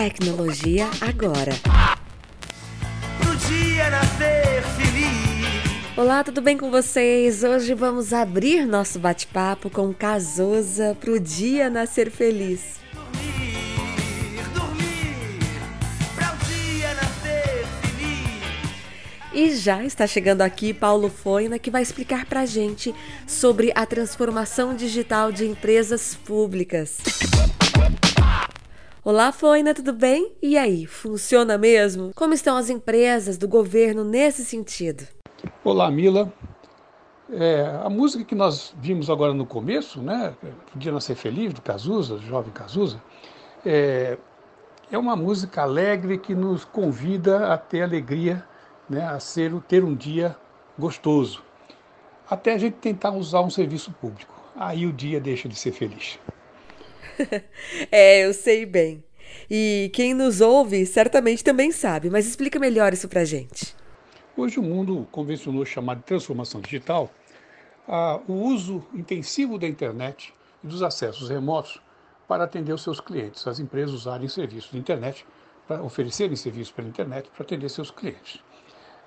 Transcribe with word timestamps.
Tecnologia 0.00 0.88
agora. 1.02 1.52
Pro 3.20 3.36
dia 3.36 3.90
nascer 3.90 4.62
feliz. 4.74 5.94
Olá, 5.94 6.24
tudo 6.24 6.40
bem 6.40 6.56
com 6.56 6.70
vocês? 6.70 7.44
Hoje 7.44 7.74
vamos 7.74 8.14
abrir 8.14 8.64
nosso 8.64 8.98
bate-papo 8.98 9.68
com 9.68 9.92
Cazuza 9.92 10.96
pro 10.98 11.20
dia 11.20 11.68
nascer 11.68 12.10
feliz. 12.10 12.80
Dormir, 12.94 14.42
dormir. 14.54 15.38
Pra 16.14 16.32
o 16.32 16.46
dia 16.46 16.94
nascer 16.94 17.66
feliz. 17.82 19.34
E 19.34 19.54
já 19.54 19.84
está 19.84 20.06
chegando 20.06 20.40
aqui 20.40 20.72
Paulo 20.72 21.10
Foina, 21.10 21.58
que 21.58 21.70
vai 21.70 21.82
explicar 21.82 22.24
pra 22.24 22.46
gente 22.46 22.94
sobre 23.26 23.70
a 23.74 23.84
transformação 23.84 24.74
digital 24.74 25.30
de 25.30 25.44
empresas 25.44 26.14
públicas. 26.14 26.96
Olá, 29.10 29.32
Foina, 29.32 29.74
tudo 29.74 29.92
bem? 29.92 30.36
E 30.40 30.56
aí, 30.56 30.86
funciona 30.86 31.58
mesmo? 31.58 32.12
Como 32.14 32.32
estão 32.32 32.56
as 32.56 32.70
empresas 32.70 33.36
do 33.36 33.48
governo 33.48 34.04
nesse 34.04 34.44
sentido? 34.44 35.04
Olá, 35.64 35.90
Mila. 35.90 36.32
É, 37.28 37.80
a 37.84 37.90
música 37.90 38.22
que 38.22 38.36
nós 38.36 38.72
vimos 38.80 39.10
agora 39.10 39.34
no 39.34 39.44
começo, 39.44 40.00
né, 40.00 40.32
Podia 40.72 40.92
Nascer 40.92 41.16
Feliz, 41.16 41.52
do 41.52 41.60
Cazuza, 41.60 42.14
do 42.14 42.22
jovem 42.22 42.52
Cazuza, 42.52 43.02
é, 43.66 44.16
é 44.92 44.96
uma 44.96 45.16
música 45.16 45.62
alegre 45.62 46.16
que 46.16 46.32
nos 46.32 46.64
convida 46.64 47.52
a 47.52 47.58
ter 47.58 47.82
alegria, 47.82 48.44
né, 48.88 49.08
a 49.08 49.18
ser, 49.18 49.52
ter 49.62 49.82
um 49.82 49.92
dia 49.92 50.36
gostoso, 50.78 51.42
até 52.30 52.54
a 52.54 52.58
gente 52.58 52.74
tentar 52.74 53.10
usar 53.10 53.40
um 53.40 53.50
serviço 53.50 53.90
público. 53.90 54.32
Aí 54.54 54.86
o 54.86 54.92
dia 54.92 55.20
deixa 55.20 55.48
de 55.48 55.56
ser 55.56 55.72
feliz. 55.72 56.16
é, 57.90 58.24
eu 58.24 58.32
sei 58.32 58.66
bem. 58.66 59.02
E 59.50 59.90
quem 59.94 60.14
nos 60.14 60.40
ouve 60.40 60.86
certamente 60.86 61.42
também 61.42 61.70
sabe, 61.72 62.10
mas 62.10 62.26
explica 62.26 62.58
melhor 62.58 62.92
isso 62.92 63.08
pra 63.08 63.24
gente. 63.24 63.74
Hoje 64.36 64.58
o 64.58 64.62
mundo 64.62 65.06
convencionou 65.10 65.64
chamar 65.64 65.96
de 65.96 66.02
transformação 66.02 66.60
digital 66.60 67.12
o 68.28 68.32
uso 68.32 68.84
intensivo 68.94 69.58
da 69.58 69.66
internet 69.66 70.32
e 70.62 70.66
dos 70.66 70.82
acessos 70.82 71.28
remotos 71.28 71.80
para 72.28 72.44
atender 72.44 72.72
os 72.72 72.82
seus 72.82 73.00
clientes. 73.00 73.46
As 73.46 73.58
empresas 73.58 73.92
usarem 73.92 74.28
serviços 74.28 74.70
de 74.70 74.78
internet 74.78 75.26
para 75.66 75.82
oferecerem 75.82 76.36
serviços 76.36 76.72
pela 76.72 76.88
internet 76.88 77.28
para 77.34 77.42
atender 77.42 77.68
seus 77.68 77.90
clientes. 77.90 78.40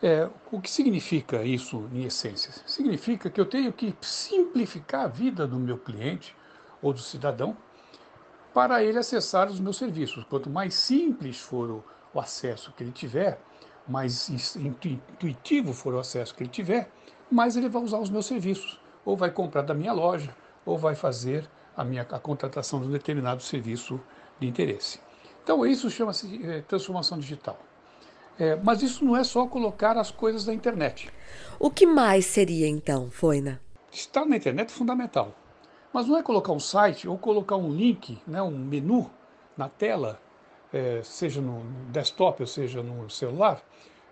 É, 0.01 0.29
o 0.51 0.59
que 0.59 0.69
significa 0.69 1.43
isso 1.45 1.87
em 1.93 2.03
essência? 2.03 2.51
Significa 2.65 3.29
que 3.29 3.39
eu 3.39 3.45
tenho 3.45 3.71
que 3.71 3.95
simplificar 4.01 5.05
a 5.05 5.07
vida 5.07 5.47
do 5.47 5.57
meu 5.57 5.77
cliente 5.77 6.35
ou 6.81 6.91
do 6.91 6.99
cidadão 6.99 7.55
para 8.53 8.83
ele 8.83 8.99
acessar 8.99 9.49
os 9.49 9.59
meus 9.59 9.77
serviços. 9.77 10.23
Quanto 10.25 10.49
mais 10.49 10.73
simples 10.73 11.39
for 11.39 11.69
o, 11.69 11.83
o 12.13 12.19
acesso 12.19 12.71
que 12.75 12.83
ele 12.83 12.91
tiver, 12.91 13.39
mais 13.87 14.29
intuitivo 14.55 15.73
for 15.73 15.93
o 15.93 15.99
acesso 15.99 16.35
que 16.35 16.43
ele 16.43 16.49
tiver, 16.49 16.89
mais 17.29 17.57
ele 17.57 17.67
vai 17.67 17.81
usar 17.81 17.99
os 17.99 18.09
meus 18.09 18.25
serviços, 18.25 18.79
ou 19.03 19.17
vai 19.17 19.31
comprar 19.31 19.63
da 19.63 19.73
minha 19.73 19.91
loja, 19.91 20.35
ou 20.65 20.77
vai 20.77 20.95
fazer 20.95 21.49
a 21.75 21.83
minha 21.83 22.03
a 22.03 22.19
contratação 22.19 22.79
de 22.79 22.87
um 22.87 22.91
determinado 22.91 23.41
serviço 23.41 23.99
de 24.39 24.47
interesse. 24.47 24.99
Então 25.43 25.65
isso 25.65 25.89
chama-se 25.89 26.39
é, 26.45 26.61
transformação 26.61 27.17
digital. 27.19 27.59
É, 28.39 28.55
mas 28.55 28.81
isso 28.81 29.03
não 29.05 29.15
é 29.15 29.23
só 29.23 29.45
colocar 29.45 29.97
as 29.97 30.09
coisas 30.09 30.45
na 30.47 30.53
internet. 30.53 31.11
O 31.59 31.69
que 31.69 31.85
mais 31.85 32.25
seria 32.25 32.67
então, 32.67 33.11
Foina? 33.11 33.61
Estar 33.91 34.25
na 34.25 34.37
internet 34.37 34.69
é 34.69 34.73
fundamental. 34.73 35.35
Mas 35.93 36.07
não 36.07 36.17
é 36.17 36.23
colocar 36.23 36.51
um 36.51 36.59
site 36.59 37.07
ou 37.07 37.17
colocar 37.17 37.55
um 37.55 37.71
link, 37.71 38.17
né, 38.25 38.41
um 38.41 38.49
menu 38.49 39.09
na 39.55 39.69
tela, 39.69 40.19
é, 40.73 41.01
seja 41.03 41.39
no 41.39 41.63
desktop 41.91 42.41
ou 42.41 42.47
seja 42.47 42.81
no 42.81 43.07
celular, 43.11 43.61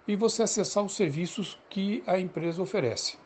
e 0.08 0.16
você 0.16 0.44
acessar 0.44 0.84
os 0.84 0.96
serviços 0.96 1.60
que 1.68 2.04
a 2.06 2.20
empresa 2.20 2.62
oferece. 2.62 3.18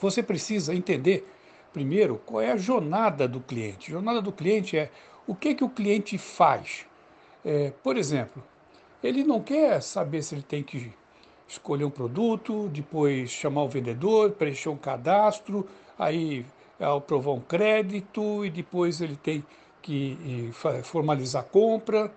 Você 0.00 0.22
precisa 0.22 0.74
entender, 0.74 1.26
primeiro, 1.72 2.20
qual 2.26 2.42
é 2.42 2.52
a 2.52 2.56
jornada 2.56 3.26
do 3.26 3.40
cliente. 3.40 3.90
A 3.90 3.94
jornada 3.94 4.20
do 4.20 4.32
cliente 4.32 4.76
é 4.76 4.90
o 5.26 5.34
que, 5.34 5.54
que 5.54 5.64
o 5.64 5.68
cliente 5.68 6.18
faz. 6.18 6.86
É, 7.44 7.72
por 7.82 7.96
exemplo, 7.96 8.42
ele 9.02 9.24
não 9.24 9.40
quer 9.40 9.80
saber 9.80 10.22
se 10.22 10.34
ele 10.34 10.42
tem 10.42 10.62
que 10.62 10.92
escolher 11.48 11.84
um 11.84 11.90
produto, 11.90 12.68
depois 12.68 13.30
chamar 13.30 13.62
o 13.62 13.68
vendedor, 13.68 14.32
preencher 14.32 14.68
um 14.68 14.76
cadastro, 14.76 15.66
aí 15.98 16.44
aprovar 16.80 17.32
um 17.32 17.40
crédito 17.40 18.44
e 18.44 18.50
depois 18.50 19.00
ele 19.00 19.16
tem 19.16 19.44
que 19.82 20.50
formalizar 20.82 21.42
a 21.42 21.46
compra 21.46 22.12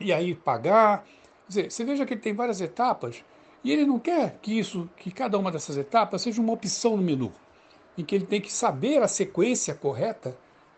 e 0.00 0.12
aí 0.12 0.34
pagar. 0.34 1.04
Quer 1.04 1.48
dizer, 1.48 1.72
você 1.72 1.84
veja 1.84 2.06
que 2.06 2.14
ele 2.14 2.20
tem 2.20 2.32
várias 2.32 2.60
etapas 2.60 3.24
e 3.62 3.72
ele 3.72 3.84
não 3.84 3.98
quer 3.98 4.38
que 4.40 4.58
isso, 4.58 4.88
que 4.96 5.10
cada 5.10 5.38
uma 5.38 5.50
dessas 5.50 5.76
etapas 5.76 6.22
seja 6.22 6.40
uma 6.40 6.52
opção 6.52 6.96
no 6.96 7.02
menu, 7.02 7.32
em 7.96 8.04
que 8.04 8.14
ele 8.14 8.26
tem 8.26 8.40
que 8.40 8.52
saber 8.52 9.02
a 9.02 9.08
sequência 9.08 9.74
correta 9.74 10.36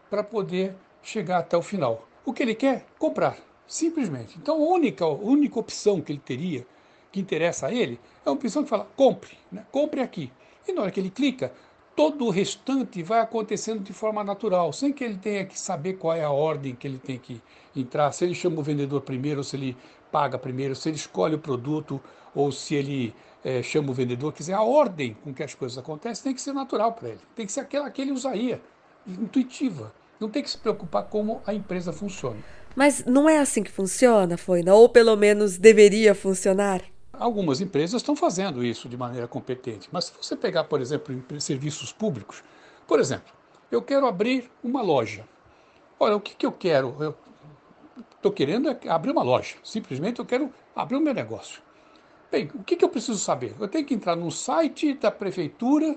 para 0.09 0.23
poder 0.23 0.75
chegar 1.03 1.39
até 1.39 1.57
o 1.57 1.63
final. 1.63 2.07
O 2.25 2.33
que 2.33 2.43
ele 2.43 2.55
quer? 2.55 2.87
Comprar, 2.99 3.37
simplesmente. 3.67 4.39
Então 4.39 4.57
a 4.57 4.69
única, 4.75 5.05
a 5.05 5.09
única 5.09 5.59
opção 5.59 6.01
que 6.01 6.13
ele 6.13 6.23
teria, 6.25 6.67
que 7.13 7.21
interessa 7.21 7.69
a 7.69 7.73
ele, 7.73 7.99
é 8.25 8.28
uma 8.28 8.37
opção 8.37 8.63
que 8.63 8.69
fala 8.69 8.87
compre, 8.97 9.37
né? 9.51 9.65
compre 9.71 10.01
aqui. 10.01 10.33
E 10.67 10.73
na 10.73 10.83
hora 10.83 10.91
que 10.91 10.99
ele 10.99 11.11
clica, 11.11 11.53
todo 11.97 12.27
o 12.27 12.31
restante 12.31 13.03
vai 13.03 13.21
acontecendo 13.21 13.83
de 13.83 13.93
forma 13.95 14.23
natural, 14.23 14.71
sem 14.73 14.93
que 14.93 15.03
ele 15.03 15.17
tenha 15.17 15.47
que 15.47 15.59
saber 15.59 15.95
qual 15.95 16.15
é 16.15 16.23
a 16.23 16.31
ordem 16.31 16.75
que 16.75 16.87
ele 16.87 16.99
tem 16.99 17.19
que 17.19 17.41
entrar, 17.75 18.12
se 18.12 18.23
ele 18.25 18.34
chama 18.34 18.61
o 18.61 18.62
vendedor 18.62 19.01
primeiro, 19.01 19.39
ou 19.39 19.45
se 19.45 19.57
ele 19.57 19.77
paga 20.12 20.39
primeiro, 20.39 20.77
se 20.77 20.91
ele 20.91 20.97
escolhe 20.97 21.34
o 21.34 21.39
produto 21.39 22.01
ou 22.34 22.53
se 22.53 22.75
ele 22.75 23.15
é, 23.43 23.62
chama 23.62 23.91
o 23.91 23.95
vendedor. 23.95 24.33
Quer 24.33 24.41
dizer, 24.41 24.53
a 24.53 24.62
ordem 24.62 25.17
com 25.25 25.33
que 25.33 25.43
as 25.43 25.55
coisas 25.55 25.79
acontecem 25.79 26.23
tem 26.23 26.34
que 26.34 26.41
ser 26.41 26.53
natural 26.53 26.93
para 26.93 27.09
ele, 27.09 27.21
tem 27.34 27.47
que 27.47 27.53
ser 27.53 27.61
aquela 27.61 27.91
que 27.91 28.03
ele 28.03 28.13
usaria, 28.13 28.61
intuitiva. 29.07 29.93
Não 30.21 30.28
tem 30.28 30.43
que 30.43 30.51
se 30.51 30.59
preocupar 30.59 31.05
como 31.05 31.41
a 31.47 31.53
empresa 31.53 31.93
funciona. 31.93 32.39
Mas 32.75 33.05
não 33.05 33.28
é 33.28 33.39
assim 33.39 33.63
que 33.63 33.71
funciona, 33.71 34.37
Foina? 34.37 34.75
Ou 34.75 34.89
pelo 34.89 35.17
menos 35.17 35.59
deveria 35.59 36.15
funcionar? 36.15 36.83
Algumas 37.19 37.62
empresas 37.62 38.03
estão 38.03 38.15
fazendo 38.15 38.62
isso 38.62 38.88
de 38.88 38.97
maneira 38.97 39.27
competente, 39.27 39.88
mas 39.91 40.04
se 40.06 40.12
você 40.21 40.37
pegar, 40.37 40.65
por 40.65 40.81
exemplo, 40.81 41.15
em 41.31 41.41
serviços 41.41 41.91
públicos, 41.91 42.44
por 42.87 43.00
exemplo, 43.00 43.32
eu 43.71 43.81
quero 43.81 44.06
abrir 44.06 44.50
uma 44.62 44.82
loja. 44.82 45.25
Olha, 45.99 46.16
o 46.16 46.21
que, 46.21 46.34
que 46.34 46.44
eu 46.44 46.53
quero? 46.53 46.94
Eu 47.00 47.15
estou 48.16 48.31
querendo 48.31 48.69
é 48.69 48.78
abrir 48.88 49.12
uma 49.12 49.22
loja. 49.22 49.56
Simplesmente 49.65 50.19
eu 50.19 50.27
quero 50.27 50.53
abrir 50.75 50.97
o 50.97 51.00
meu 51.00 51.15
negócio. 51.15 51.62
Bem, 52.31 52.50
o 52.54 52.62
que, 52.62 52.77
que 52.77 52.84
eu 52.84 52.88
preciso 52.88 53.19
saber? 53.19 53.54
Eu 53.59 53.66
tenho 53.66 53.87
que 53.87 53.94
entrar 53.94 54.15
no 54.15 54.31
site 54.31 54.93
da 54.94 55.10
prefeitura 55.10 55.97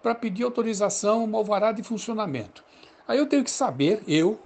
para 0.00 0.14
pedir 0.14 0.44
autorização, 0.44 1.24
uma 1.24 1.38
alvará 1.38 1.72
de 1.72 1.82
funcionamento. 1.82 2.64
Aí 3.08 3.18
eu 3.18 3.26
tenho 3.26 3.42
que 3.42 3.50
saber, 3.50 4.02
eu, 4.06 4.40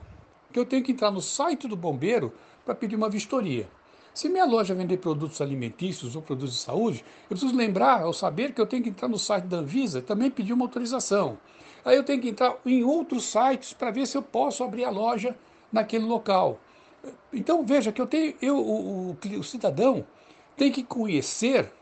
que 0.51 0.59
eu 0.59 0.65
tenho 0.65 0.83
que 0.83 0.93
entrar 0.93 1.11
no 1.11 1.21
site 1.21 1.69
do 1.69 1.77
bombeiro 1.77 2.33
para 2.65 2.75
pedir 2.75 2.97
uma 2.97 3.11
vistoria. 3.11 3.69
Se 4.15 4.29
minha 4.29 4.45
loja 4.45 4.77
vender 4.77 4.99
produtos 4.99 5.41
alimentícios 5.41 6.15
ou 6.15 6.23
produtos 6.23 6.55
de 6.55 6.61
saúde, 6.61 7.05
eu 7.25 7.31
preciso 7.31 7.57
lembrar, 7.57 8.03
ao 8.03 8.13
saber 8.13 8.53
que 8.53 8.61
eu 8.61 8.67
tenho 8.67 8.81
que 8.81 8.91
entrar 8.91 9.09
no 9.09 9.19
site 9.19 9.47
da 9.47 9.57
Anvisa 9.57 10.01
também 10.01 10.31
pedir 10.31 10.53
uma 10.53 10.65
autorização. 10.67 11.37
Aí 11.85 11.97
eu 11.97 12.05
tenho 12.05 12.23
que 12.23 12.29
entrar 12.29 12.57
em 12.65 12.85
outros 12.85 13.25
sites 13.25 13.73
para 13.73 13.91
ver 13.91 14.07
se 14.07 14.17
eu 14.17 14.23
posso 14.23 14.63
abrir 14.63 14.85
a 14.85 14.91
loja 14.91 15.37
naquele 15.73 16.05
local. 16.05 16.61
Então 17.33 17.67
veja 17.67 17.91
que 17.91 18.01
eu 18.01 18.07
tenho, 18.07 18.35
eu, 18.41 18.57
o, 18.57 19.11
o, 19.11 19.39
o 19.41 19.43
cidadão 19.43 20.07
tem 20.57 20.71
que 20.71 20.85
conhecer 20.85 21.73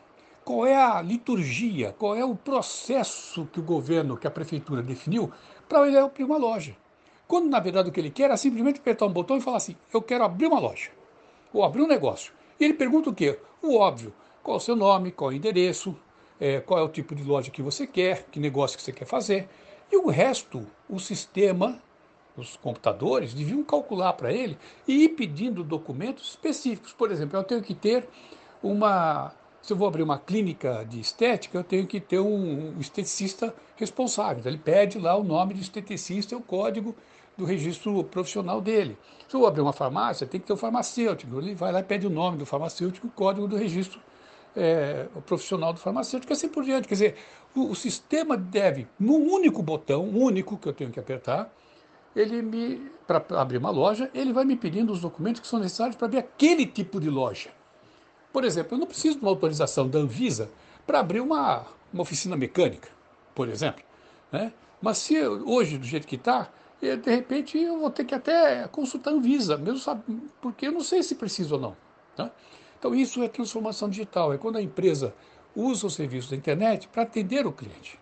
qual 0.43 0.65
é 0.65 0.75
a 0.75 1.03
liturgia, 1.03 1.93
qual 1.99 2.15
é 2.15 2.25
o 2.25 2.35
processo 2.35 3.47
que 3.53 3.59
o 3.59 3.63
governo, 3.63 4.17
que 4.17 4.25
a 4.25 4.31
prefeitura 4.31 4.81
definiu 4.81 5.31
para 5.69 5.87
ele 5.87 5.99
abrir 5.99 6.23
uma 6.23 6.37
loja. 6.37 6.75
Quando 7.27 7.47
na 7.47 7.59
verdade 7.59 7.89
o 7.89 7.91
que 7.91 7.99
ele 7.99 8.09
quer 8.09 8.31
é 8.31 8.37
simplesmente 8.37 8.79
apertar 8.79 9.05
um 9.05 9.13
botão 9.13 9.37
e 9.37 9.41
falar 9.41 9.57
assim: 9.57 9.75
eu 9.93 10.01
quero 10.01 10.23
abrir 10.23 10.47
uma 10.47 10.59
loja 10.59 10.89
ou 11.53 11.63
abrir 11.63 11.81
um 11.83 11.87
negócio. 11.87 12.33
E 12.59 12.65
ele 12.65 12.73
pergunta 12.73 13.09
o 13.09 13.13
quê? 13.13 13.39
O 13.61 13.77
óbvio. 13.77 14.13
Qual 14.41 14.55
é 14.55 14.57
o 14.57 14.61
seu 14.61 14.75
nome, 14.75 15.11
qual 15.11 15.31
é 15.31 15.33
o 15.33 15.37
endereço, 15.37 15.95
é, 16.39 16.59
qual 16.59 16.79
é 16.79 16.83
o 16.83 16.89
tipo 16.89 17.15
de 17.15 17.23
loja 17.23 17.49
que 17.49 17.61
você 17.61 17.87
quer, 17.87 18.25
que 18.29 18.39
negócio 18.39 18.77
que 18.77 18.83
você 18.83 18.91
quer 18.91 19.05
fazer. 19.05 19.47
E 19.91 19.95
o 19.95 20.09
resto, 20.09 20.65
o 20.89 20.99
sistema, 20.99 21.81
os 22.35 22.57
computadores, 22.57 23.33
deviam 23.33 23.63
calcular 23.63 24.13
para 24.13 24.33
ele 24.33 24.57
e 24.87 25.05
ir 25.05 25.09
pedindo 25.09 25.63
documentos 25.63 26.31
específicos. 26.31 26.91
Por 26.91 27.11
exemplo, 27.11 27.37
eu 27.37 27.43
tenho 27.43 27.61
que 27.61 27.73
ter 27.73 28.07
uma. 28.61 29.31
Se 29.61 29.71
eu 29.71 29.77
vou 29.77 29.87
abrir 29.87 30.03
uma 30.03 30.19
clínica 30.19 30.83
de 30.83 30.99
estética, 30.99 31.57
eu 31.57 31.63
tenho 31.63 31.87
que 31.87 32.01
ter 32.01 32.19
um 32.19 32.77
esteticista 32.79 33.55
responsável. 33.77 34.39
Então, 34.39 34.51
ele 34.51 34.61
pede 34.61 34.99
lá 34.99 35.15
o 35.15 35.23
nome 35.23 35.53
do 35.53 35.61
esteticista 35.61 36.35
o 36.35 36.41
código 36.41 36.93
do 37.37 37.45
registro 37.45 38.03
profissional 38.03 38.61
dele. 38.61 38.97
Se 39.27 39.35
eu 39.35 39.45
abrir 39.45 39.61
uma 39.61 39.73
farmácia, 39.73 40.27
tem 40.27 40.39
que 40.39 40.47
ter 40.47 40.53
o 40.53 40.55
um 40.55 40.59
farmacêutico. 40.59 41.39
Ele 41.39 41.55
vai 41.55 41.71
lá 41.71 41.79
e 41.79 41.83
pede 41.83 42.05
o 42.05 42.09
nome 42.09 42.37
do 42.37 42.45
farmacêutico 42.45 43.07
o 43.07 43.11
código 43.11 43.47
do 43.47 43.55
registro 43.55 43.99
é, 44.55 45.07
profissional 45.25 45.73
do 45.73 45.79
farmacêutico, 45.79 46.31
assim 46.31 46.47
por 46.47 46.63
diante. 46.63 46.87
Quer 46.87 46.93
dizer, 46.93 47.15
o, 47.55 47.71
o 47.71 47.75
sistema 47.75 48.37
deve, 48.37 48.87
num 48.99 49.31
único 49.31 49.61
botão, 49.61 50.07
único 50.09 50.57
que 50.57 50.67
eu 50.67 50.73
tenho 50.73 50.91
que 50.91 50.99
apertar, 50.99 51.51
ele 52.15 52.41
me 52.41 52.91
para 53.07 53.21
abrir 53.41 53.57
uma 53.57 53.69
loja, 53.69 54.09
ele 54.13 54.31
vai 54.31 54.45
me 54.45 54.55
pedindo 54.55 54.93
os 54.93 55.01
documentos 55.01 55.41
que 55.41 55.47
são 55.47 55.59
necessários 55.59 55.95
para 55.95 56.05
abrir 56.05 56.19
aquele 56.19 56.65
tipo 56.65 56.99
de 56.99 57.09
loja. 57.09 57.49
Por 58.31 58.43
exemplo, 58.43 58.75
eu 58.75 58.79
não 58.79 58.87
preciso 58.87 59.17
de 59.17 59.21
uma 59.21 59.31
autorização 59.31 59.87
da 59.87 59.99
Anvisa 59.99 60.49
para 60.87 60.99
abrir 60.99 61.19
uma, 61.19 61.65
uma 61.91 62.01
oficina 62.01 62.35
mecânica, 62.35 62.89
por 63.35 63.49
exemplo. 63.49 63.83
Né? 64.31 64.53
Mas 64.81 64.99
se 64.99 65.15
eu, 65.15 65.47
hoje, 65.47 65.77
do 65.77 65.85
jeito 65.85 66.07
que 66.07 66.15
está, 66.15 66.49
de 66.83 67.09
repente 67.09 67.57
eu 67.57 67.79
vou 67.79 67.89
ter 67.89 68.03
que 68.03 68.13
até 68.13 68.67
consultar 68.67 69.11
a 69.11 69.13
Anvisa, 69.13 69.57
mesmo 69.57 69.79
sabe, 69.79 70.03
porque 70.41 70.67
eu 70.67 70.71
não 70.71 70.81
sei 70.81 71.01
se 71.01 71.15
preciso 71.15 71.55
ou 71.55 71.61
não. 71.61 71.77
Tá? 72.15 72.31
Então 72.77 72.93
isso 72.93 73.23
é 73.23 73.27
transformação 73.27 73.89
digital, 73.89 74.33
é 74.33 74.37
quando 74.37 74.57
a 74.57 74.61
empresa 74.61 75.13
usa 75.55 75.87
o 75.87 75.89
serviço 75.89 76.31
da 76.31 76.35
internet 76.35 76.87
para 76.87 77.03
atender 77.03 77.45
o 77.45 77.51
cliente 77.51 77.99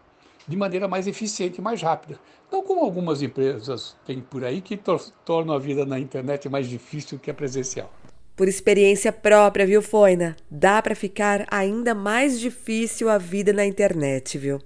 de 0.47 0.57
maneira 0.57 0.87
mais 0.87 1.07
eficiente 1.07 1.61
mais 1.61 1.81
rápida. 1.81 2.19
Não 2.51 2.63
como 2.63 2.81
algumas 2.81 3.21
empresas 3.21 3.95
têm 4.05 4.19
por 4.19 4.43
aí 4.43 4.61
que 4.61 4.75
tor 4.75 5.01
tornam 5.23 5.55
a 5.55 5.59
vida 5.59 5.85
na 5.85 5.99
internet 5.99 6.49
mais 6.49 6.67
difícil 6.67 7.19
que 7.19 7.31
a 7.31 7.33
presencial. 7.33 7.91
Por 8.35 8.47
experiência 8.47 9.11
própria, 9.11 9.65
viu, 9.65 9.81
Foina? 9.81 10.35
Dá 10.49 10.81
para 10.81 10.95
ficar 10.95 11.45
ainda 11.49 11.93
mais 11.93 12.39
difícil 12.39 13.09
a 13.09 13.17
vida 13.17 13.53
na 13.53 13.65
internet, 13.65 14.37
viu? 14.37 14.59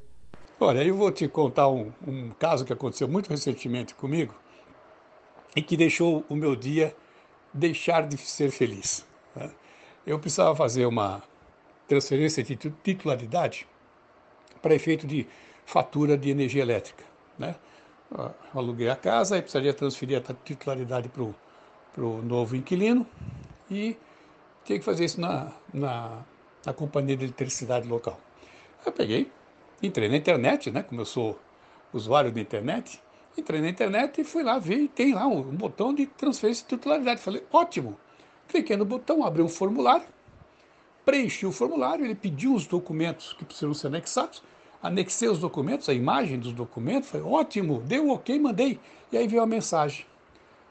Olha, 0.57 0.81
eu 0.81 0.95
vou 0.95 1.11
te 1.11 1.27
contar 1.27 1.67
um, 1.67 1.91
um 2.07 2.29
caso 2.31 2.63
que 2.63 2.71
aconteceu 2.71 3.09
muito 3.09 3.29
recentemente 3.29 3.93
comigo 3.93 4.33
e 5.53 5.61
que 5.61 5.75
deixou 5.75 6.23
o 6.29 6.35
meu 6.35 6.55
dia 6.55 6.95
deixar 7.53 8.07
de 8.07 8.17
ser 8.17 8.51
feliz. 8.51 9.05
Né? 9.35 9.51
Eu 10.07 10.17
precisava 10.17 10.55
fazer 10.55 10.85
uma 10.85 11.21
transferência 11.89 12.41
de 12.41 12.55
titularidade 12.55 13.67
para 14.61 14.73
efeito 14.73 15.05
de 15.05 15.27
fatura 15.65 16.17
de 16.17 16.29
energia 16.29 16.61
elétrica. 16.61 17.03
Né? 17.37 17.55
Eu 18.17 18.33
aluguei 18.53 18.89
a 18.89 18.95
casa 18.95 19.37
e 19.37 19.41
precisaria 19.41 19.73
transferir 19.73 20.17
a 20.17 20.33
titularidade 20.45 21.09
para 21.09 22.03
o 22.03 22.21
novo 22.21 22.55
inquilino 22.55 23.05
e 23.69 23.97
tinha 24.63 24.79
que 24.79 24.85
fazer 24.85 25.03
isso 25.03 25.19
na, 25.19 25.51
na, 25.73 26.23
na 26.65 26.73
companhia 26.73 27.17
de 27.17 27.25
eletricidade 27.25 27.87
local. 27.89 28.17
Eu 28.85 28.93
peguei, 28.93 29.29
entrei 29.85 30.09
na 30.09 30.17
internet, 30.17 30.71
né, 30.71 30.83
como 30.83 31.01
eu 31.01 31.05
sou 31.05 31.39
usuário 31.93 32.31
da 32.31 32.41
internet, 32.41 33.01
entrei 33.37 33.61
na 33.61 33.69
internet 33.69 34.21
e 34.21 34.23
fui 34.23 34.43
lá 34.43 34.59
ver 34.59 34.77
e 34.77 34.87
tem 34.87 35.13
lá 35.13 35.27
um, 35.27 35.39
um 35.39 35.55
botão 35.55 35.93
de 35.93 36.05
transferência 36.05 36.63
de 36.63 36.75
titularidade. 36.75 37.21
Falei, 37.21 37.43
ótimo. 37.51 37.97
Cliquei 38.47 38.77
no 38.77 38.85
botão, 38.85 39.25
abri 39.25 39.41
um 39.41 39.49
formulário, 39.49 40.05
preenchi 41.03 41.45
o 41.45 41.51
formulário, 41.51 42.05
ele 42.05 42.15
pediu 42.15 42.53
os 42.53 42.65
documentos 42.65 43.33
que 43.33 43.43
precisam 43.43 43.73
ser 43.73 43.87
anexados, 43.87 44.43
anexei 44.81 45.27
os 45.27 45.39
documentos, 45.39 45.89
a 45.89 45.93
imagem 45.93 46.39
dos 46.39 46.53
documentos, 46.53 47.09
falei, 47.09 47.25
ótimo, 47.25 47.81
deu 47.81 48.09
ok, 48.09 48.39
mandei. 48.39 48.79
E 49.11 49.17
aí 49.17 49.27
veio 49.27 49.41
a 49.41 49.47
mensagem. 49.47 50.05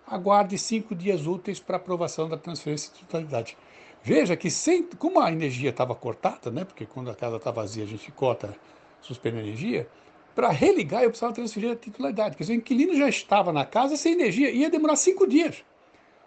Aguarde 0.07 0.59
cinco 0.59 0.95
dias 0.95 1.27
úteis 1.27 1.59
para 1.59 1.77
aprovação 1.77 2.29
da 2.29 2.37
transferência 2.37 2.93
de 2.93 3.01
titularidade. 3.01 3.57
Veja 4.03 4.37
que 4.37 4.51
sem, 4.51 4.83
como 4.83 5.19
a 5.19 5.33
energia 5.33 5.71
estava 5.71 5.95
cortada, 5.95 6.51
né, 6.51 6.65
porque 6.65 6.85
quando 6.85 7.11
a 7.11 7.15
casa 7.15 7.37
está 7.37 7.51
vazia 7.51 7.85
a 7.85 7.87
gente 7.87 8.13
corta, 8.13 8.55
suspende 9.05 9.39
a 9.39 9.41
energia, 9.41 9.89
para 10.35 10.51
religar 10.51 11.03
eu 11.03 11.11
precisava 11.11 11.33
transferir 11.33 11.73
a 11.73 11.77
titularidade. 11.77 12.37
Quer 12.37 12.43
dizer, 12.43 12.53
o 12.55 12.57
inquilino 12.57 12.97
já 12.97 13.09
estava 13.09 13.53
na 13.53 13.65
casa 13.65 13.97
sem 13.97 14.13
energia, 14.15 14.51
ia 14.51 14.69
demorar 14.69 14.97
cinco 14.97 15.27
dias. 15.27 15.65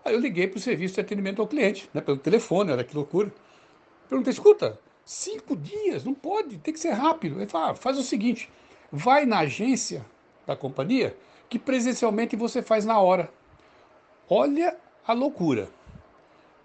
Aí 0.06 0.13
eu 0.13 0.19
liguei 0.19 0.47
para 0.47 0.57
o 0.57 0.62
serviço 0.62 0.95
de 0.95 1.01
atendimento 1.01 1.41
ao 1.41 1.47
cliente, 1.47 1.89
né, 1.94 2.00
pelo 2.00 2.18
telefone, 2.18 2.71
olha 2.71 2.83
que 2.83 2.95
loucura. 2.95 3.33
Perguntei, 4.09 4.31
escuta, 4.31 4.79
Cinco 5.07 5.56
dias, 5.56 6.03
não 6.03 6.13
pode, 6.13 6.57
tem 6.57 6.74
que 6.74 6.79
ser 6.81 6.91
rápido. 6.91 7.38
Ele 7.39 7.47
fala, 7.47 7.71
ah, 7.71 7.75
faz 7.75 7.97
o 7.97 8.03
seguinte, 8.03 8.50
vai 8.91 9.25
na 9.25 9.39
agência 9.39 10.06
da 10.45 10.53
companhia 10.53 11.15
que 11.47 11.57
presencialmente 11.57 12.35
você 12.35 12.62
faz 12.62 12.83
na 12.83 13.00
hora. 13.00 13.31
Olha 14.29 14.75
a 15.07 15.13
loucura. 15.13 15.69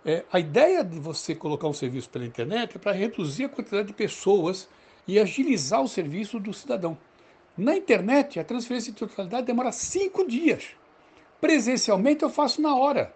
É, 0.05 0.25
a 0.33 0.41
ideia 0.41 0.83
de 0.83 0.99
você 0.99 1.37
colocar 1.37 1.69
um 1.69 1.73
serviço 1.73 2.11
pela 2.11 2.27
internet 2.27 2.75
é 2.75 2.81
para 2.81 2.91
reduzir 2.91 3.45
a 3.45 3.49
quantidade 3.49 3.87
de 3.87 3.95
pessoas 3.95 4.69
e 5.07 5.19
agilizar 5.19 5.83
o 5.83 5.89
serviço 5.89 6.39
do 6.39 6.53
cidadão. 6.53 6.97
Na 7.57 7.77
internet, 7.77 8.41
a 8.41 8.45
transferência 8.45 8.93
de 8.93 8.99
titularidade 8.99 9.47
demora 9.47 9.73
cinco 9.73 10.27
dias. 10.27 10.69
Presencialmente, 11.41 12.23
eu 12.23 12.31
faço 12.31 12.63
na 12.63 12.75
hora. 12.75 13.13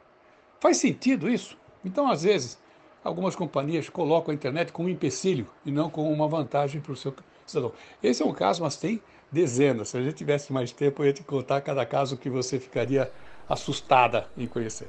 Faz 0.61 0.79
sentido 0.79 1.29
isso? 1.29 1.57
Então, 1.85 2.11
às 2.11 2.23
vezes, 2.23 2.59
algumas 3.03 3.37
companhias 3.37 3.89
colocam 3.89 4.33
a 4.33 4.35
internet 4.35 4.73
como 4.73 4.89
um 4.89 4.93
empecilho 4.93 5.49
e 5.65 5.71
não 5.71 5.89
como 5.89 6.11
uma 6.11 6.29
vantagem 6.29 6.81
para 6.81 6.93
o 6.93 6.97
seu 6.97 7.15
cidadão. 7.47 7.73
Esse 8.03 8.23
é 8.23 8.27
um 8.27 8.33
caso, 8.33 8.63
mas 8.63 8.77
tem 8.77 9.01
dezenas. 9.31 9.91
Se 9.91 9.97
a 9.97 10.03
gente 10.03 10.15
tivesse 10.15 10.53
mais 10.53 10.73
tempo, 10.73 11.03
eu 11.03 11.07
ia 11.07 11.13
te 11.13 11.23
contar 11.23 11.61
cada 11.61 11.87
caso 11.87 12.17
que 12.17 12.29
você 12.29 12.59
ficaria 12.59 13.11
assustada 13.49 14.29
em 14.37 14.47
conhecer. 14.47 14.89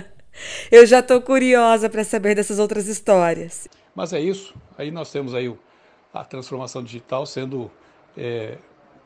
eu 0.70 0.84
já 0.84 0.98
estou 0.98 1.20
curiosa 1.22 1.88
para 1.88 2.04
saber 2.04 2.34
dessas 2.34 2.58
outras 2.58 2.86
histórias. 2.86 3.68
Mas 3.94 4.12
é 4.12 4.20
isso. 4.20 4.54
Aí 4.76 4.90
nós 4.90 5.10
temos 5.10 5.34
aí 5.34 5.48
a 6.20 6.24
transformação 6.24 6.82
digital 6.82 7.26
sendo 7.26 7.70
é, 8.16 8.56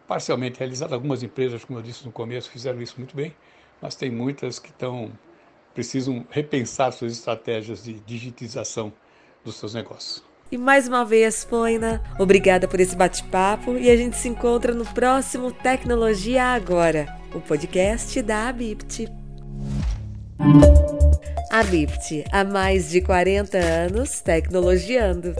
parcialmente 0.06 0.58
realizada. 0.58 0.94
Algumas 0.94 1.22
empresas, 1.22 1.64
como 1.64 1.78
eu 1.78 1.82
disse 1.82 2.05
no 2.05 2.12
começo, 2.12 2.50
fizeram 2.50 2.81
isso 2.81 2.94
muito 2.99 3.16
bem, 3.16 3.34
mas 3.81 3.94
tem 3.94 4.10
muitas 4.10 4.58
que 4.58 4.70
estão 4.70 5.10
precisam 5.75 6.26
repensar 6.28 6.90
suas 6.93 7.12
estratégias 7.12 7.84
de 7.84 8.00
digitização 8.00 8.93
dos 9.44 9.56
seus 9.56 9.75
negócios. 9.75 10.25
E 10.50 10.58
mais 10.58 10.88
uma 10.88 11.05
vez, 11.05 11.44
Foina, 11.44 12.02
obrigada 12.19 12.66
por 12.66 12.81
esse 12.81 12.96
bate-papo 12.96 13.76
e 13.76 13.88
a 13.88 13.96
gente 13.96 14.16
se 14.16 14.28
encontra 14.28 14.75
no 14.75 14.84
próximo 14.87 15.52
Tecnologia 15.52 16.43
Agora, 16.46 17.06
o 17.32 17.40
podcast 17.40 18.20
da 18.22 18.49
Abipt. 18.49 19.06
Abipt, 21.50 22.25
há 22.32 22.44
mais 22.44 22.90
de 22.90 23.00
40 23.00 23.58
anos 23.58 24.20
tecnologiando. 24.20 25.34